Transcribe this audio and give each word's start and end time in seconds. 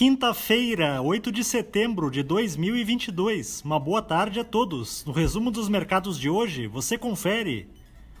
Quinta-feira, 0.00 1.02
8 1.02 1.30
de 1.30 1.44
setembro 1.44 2.10
de 2.10 2.22
2022. 2.22 3.60
Uma 3.62 3.78
boa 3.78 4.00
tarde 4.00 4.40
a 4.40 4.44
todos. 4.44 5.04
No 5.04 5.12
resumo 5.12 5.50
dos 5.50 5.68
mercados 5.68 6.18
de 6.18 6.30
hoje, 6.30 6.66
você 6.66 6.96
confere. 6.96 7.68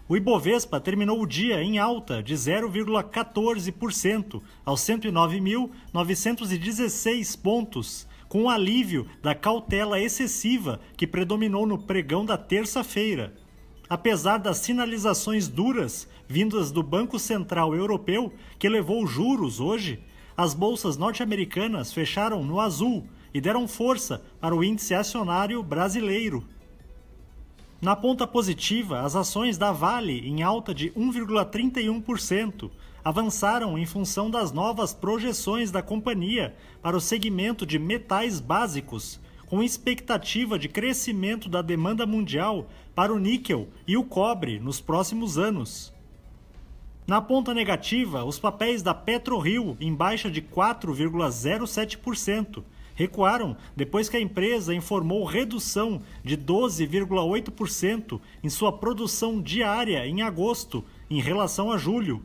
O 0.06 0.14
Ibovespa 0.14 0.78
terminou 0.78 1.22
o 1.22 1.26
dia 1.26 1.62
em 1.62 1.78
alta 1.78 2.22
de 2.22 2.34
0,14% 2.34 4.42
aos 4.62 4.82
109.916 4.82 7.40
pontos, 7.40 8.06
com 8.28 8.50
alívio 8.50 9.06
da 9.22 9.34
cautela 9.34 9.98
excessiva 9.98 10.80
que 10.98 11.06
predominou 11.06 11.66
no 11.66 11.78
pregão 11.78 12.26
da 12.26 12.36
terça-feira. 12.36 13.32
Apesar 13.88 14.36
das 14.36 14.58
sinalizações 14.58 15.48
duras 15.48 16.06
vindas 16.28 16.70
do 16.70 16.82
Banco 16.82 17.18
Central 17.18 17.74
Europeu, 17.74 18.34
que 18.58 18.66
elevou 18.66 19.06
juros 19.06 19.60
hoje, 19.60 20.04
as 20.40 20.54
bolsas 20.54 20.96
norte-americanas 20.96 21.92
fecharam 21.92 22.42
no 22.42 22.60
azul 22.60 23.06
e 23.34 23.42
deram 23.42 23.68
força 23.68 24.22
para 24.40 24.56
o 24.56 24.64
índice 24.64 24.94
acionário 24.94 25.62
brasileiro. 25.62 26.42
Na 27.78 27.94
ponta 27.94 28.26
positiva, 28.26 29.02
as 29.02 29.14
ações 29.14 29.58
da 29.58 29.70
Vale, 29.70 30.26
em 30.26 30.42
alta 30.42 30.74
de 30.74 30.92
1,31%, 30.92 32.70
avançaram 33.04 33.78
em 33.78 33.84
função 33.84 34.30
das 34.30 34.50
novas 34.50 34.94
projeções 34.94 35.70
da 35.70 35.82
companhia 35.82 36.56
para 36.80 36.96
o 36.96 37.00
segmento 37.02 37.66
de 37.66 37.78
metais 37.78 38.40
básicos, 38.40 39.20
com 39.46 39.62
expectativa 39.62 40.58
de 40.58 40.70
crescimento 40.70 41.50
da 41.50 41.60
demanda 41.60 42.06
mundial 42.06 42.66
para 42.94 43.12
o 43.12 43.18
níquel 43.18 43.68
e 43.86 43.94
o 43.94 44.04
cobre 44.04 44.58
nos 44.58 44.80
próximos 44.80 45.36
anos. 45.36 45.92
Na 47.06 47.20
ponta 47.20 47.52
negativa, 47.52 48.24
os 48.24 48.38
papéis 48.38 48.80
da 48.82 48.94
PetroRio, 48.94 49.76
em 49.80 49.94
baixa 49.94 50.30
de 50.30 50.40
4,07%, 50.42 52.62
recuaram 52.94 53.56
depois 53.74 54.08
que 54.08 54.16
a 54.16 54.20
empresa 54.20 54.72
informou 54.74 55.24
redução 55.24 56.00
de 56.22 56.36
12,8% 56.36 58.20
em 58.44 58.50
sua 58.50 58.72
produção 58.72 59.40
diária 59.40 60.06
em 60.06 60.22
agosto 60.22 60.84
em 61.08 61.20
relação 61.20 61.72
a 61.72 61.78
julho. 61.78 62.22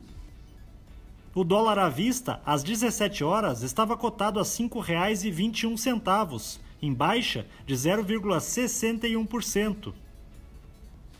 O 1.34 1.42
dólar 1.44 1.78
à 1.78 1.88
vista, 1.88 2.42
às 2.46 2.62
17 2.62 3.24
horas, 3.24 3.62
estava 3.62 3.96
cotado 3.96 4.38
a 4.38 4.42
R$ 4.42 4.48
5,21, 4.48 6.58
em 6.80 6.92
baixa 6.92 7.46
de 7.66 7.74
0,61%. 7.74 9.92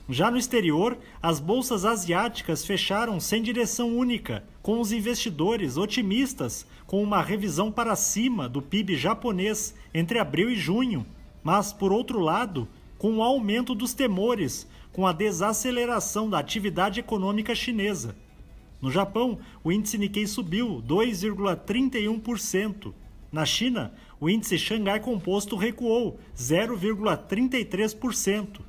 Já 0.09 0.31
no 0.31 0.39
exterior, 0.39 0.97
as 1.21 1.41
bolsas 1.41 1.85
asiáticas 1.85 2.65
fecharam 2.65 3.19
sem 3.19 3.43
direção 3.43 3.97
única, 3.97 4.45
com 4.63 4.81
os 4.81 4.93
investidores 4.93 5.77
otimistas 5.77 6.65
com 6.87 7.03
uma 7.03 7.21
revisão 7.21 7.73
para 7.73 7.97
cima 7.97 8.49
do 8.49 8.63
PIB 8.63 8.97
japonês 8.97 9.75
entre 9.93 10.21
abril 10.21 10.49
e 10.49 10.55
junho, 10.55 11.05
mas, 11.43 11.73
por 11.73 11.93
outro 11.93 12.21
lado, 12.21 12.69
com 12.99 13.17
o 13.17 13.23
aumento 13.23 13.75
dos 13.75 13.93
temores 13.95 14.69
com 14.93 15.05
a 15.07 15.13
desaceleração 15.13 16.29
da 16.31 16.39
atividade 16.39 17.01
econômica 17.01 17.55
chinesa. 17.55 18.15
No 18.81 18.91
Japão, 18.91 19.39
o 19.63 19.71
índice 19.73 19.99
Nikkei 19.99 20.27
subiu 20.27 20.83
2,31%. 20.87 22.95
Na 23.33 23.45
China, 23.45 23.93
o 24.21 24.31
índice 24.31 24.57
Xangai 24.57 25.01
Composto 25.01 25.57
recuou 25.57 26.19
0,33%. 26.37 28.61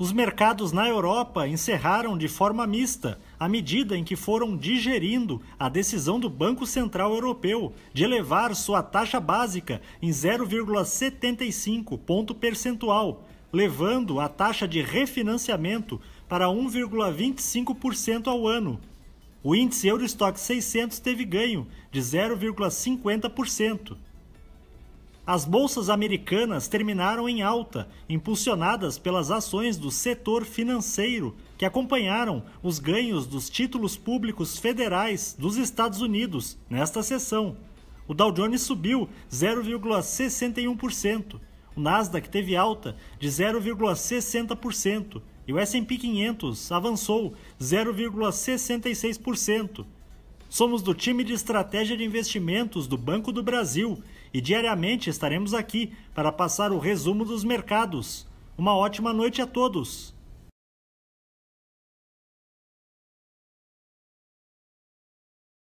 Os 0.00 0.12
mercados 0.12 0.72
na 0.72 0.88
Europa 0.88 1.46
encerraram 1.46 2.16
de 2.16 2.26
forma 2.26 2.66
mista, 2.66 3.20
à 3.38 3.46
medida 3.46 3.94
em 3.94 4.02
que 4.02 4.16
foram 4.16 4.56
digerindo 4.56 5.42
a 5.58 5.68
decisão 5.68 6.18
do 6.18 6.30
Banco 6.30 6.64
Central 6.64 7.12
Europeu 7.12 7.74
de 7.92 8.02
elevar 8.02 8.56
sua 8.56 8.82
taxa 8.82 9.20
básica 9.20 9.82
em 10.00 10.08
0,75 10.08 11.98
ponto 11.98 12.34
percentual, 12.34 13.28
levando 13.52 14.18
a 14.18 14.26
taxa 14.26 14.66
de 14.66 14.80
refinanciamento 14.80 16.00
para 16.26 16.46
1,25% 16.46 18.28
ao 18.28 18.48
ano. 18.48 18.80
O 19.42 19.54
índice 19.54 19.86
Eurostock 19.86 20.40
600 20.40 20.98
teve 20.98 21.26
ganho 21.26 21.66
de 21.92 22.00
0,50%. 22.00 23.98
As 25.26 25.44
bolsas 25.44 25.90
americanas 25.90 26.66
terminaram 26.66 27.28
em 27.28 27.42
alta, 27.42 27.88
impulsionadas 28.08 28.98
pelas 28.98 29.30
ações 29.30 29.76
do 29.76 29.90
setor 29.90 30.44
financeiro, 30.44 31.36
que 31.58 31.64
acompanharam 31.64 32.42
os 32.62 32.78
ganhos 32.78 33.26
dos 33.26 33.50
títulos 33.50 33.96
públicos 33.96 34.58
federais 34.58 35.36
dos 35.38 35.56
Estados 35.56 36.00
Unidos 36.00 36.58
nesta 36.68 37.02
sessão. 37.02 37.56
O 38.08 38.14
Dow 38.14 38.32
Jones 38.32 38.62
subiu 38.62 39.08
0,61%, 39.30 41.38
o 41.76 41.80
Nasdaq 41.80 42.28
teve 42.28 42.56
alta 42.56 42.96
de 43.18 43.28
0,60% 43.28 45.22
e 45.46 45.52
o 45.52 45.58
S&P 45.58 45.96
500 45.96 46.72
avançou 46.72 47.34
0,66%. 47.60 49.86
Somos 50.50 50.82
do 50.82 50.92
time 50.92 51.22
de 51.22 51.32
estratégia 51.32 51.96
de 51.96 52.02
investimentos 52.02 52.88
do 52.88 52.98
Banco 52.98 53.30
do 53.30 53.40
Brasil 53.40 54.02
e 54.34 54.40
diariamente 54.40 55.08
estaremos 55.08 55.54
aqui 55.54 55.92
para 56.12 56.32
passar 56.32 56.72
o 56.72 56.78
resumo 56.80 57.24
dos 57.24 57.44
mercados. 57.44 58.26
Uma 58.58 58.76
ótima 58.76 59.12
noite 59.12 59.40
a 59.40 59.46
todos! 59.46 60.12